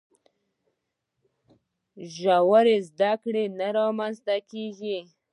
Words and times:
ژورې 2.17 2.77
زده 2.89 3.11
کړې 3.23 3.45
نه 3.59 3.67
رامنځته 3.77 4.35
کیږي. 4.51 4.97